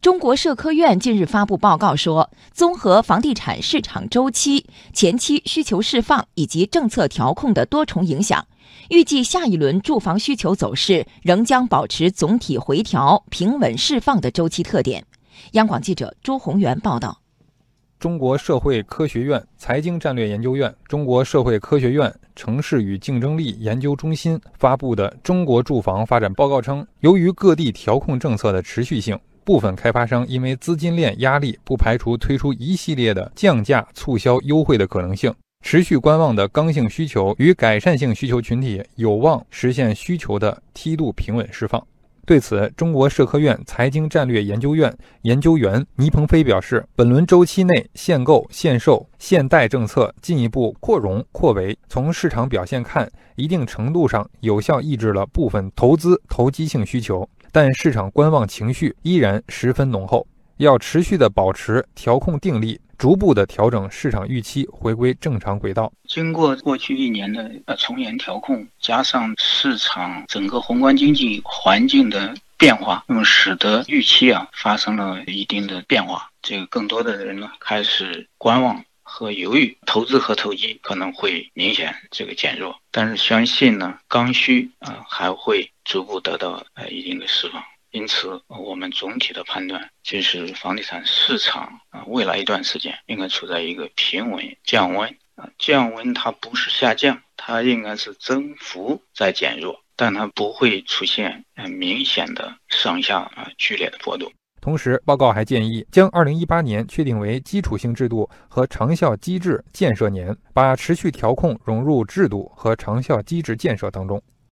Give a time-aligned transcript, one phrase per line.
[0.00, 8.46] 中国社科院近日发布报告说，综合房地产市场周期、前期需求释放以及政策调控的多重影响，
[8.88, 15.04] 预计下一轮住房需求走势仍将保持总体回调、平稳释放的周期特点。
[15.52, 17.20] 央广记者朱宏元报道。
[17.98, 29.18] 中国社会科学院财经战略研究院、中国社会科学院城市与竞争力研究中心发布的《中国住房发展报告》称，由于各地调控政策的持续性。
[29.44, 35.34] 部分开发商因为资金链压力，不排除推出一系列的降价、促销、优惠的可能性。
[35.62, 41.86] 持续观望的刚性需求与改善性需求群体有望实现需求的梯度平稳释放。
[42.24, 57.28] 对此，中国社科院财经战略研究院研究员倪鹏飞表示，本轮周期内限购、限售、限贷政策进一步扩容扩围，从市场表现看，一定程度上有效抑制了部分投资投机性需求。
[57.52, 60.26] 但市场观望情绪依然十分浓厚，
[60.58, 65.92] 要持续的保持调控定力，逐步的调整市场预期，回归正常轨道。
[66.06, 76.30] 经过过去一年的呃从严调控，加上市场整个宏观经济环境的变化，那么使得预期啊发生了一定的变化。
[76.42, 78.84] 这个更多的人呢开始观望。
[79.12, 87.60] 和犹豫，投资和投机可能会明显这个减弱，但是相信呢，刚需啊还会逐步得到呃一定的释放。
[87.90, 104.32] 因此，我们总体的判断就是房地产市场啊未来一段时间应该处在一个平稳降温啊降温，它不是下降，它应该是增幅在减弱，但它不会出现很明显的上下啊剧烈的波动。
[104.60, 114.22] 同时，报告还建议将2018年确定为基础性制度和长效机制建设年，把持续调控融入制度和长效机制建设当中。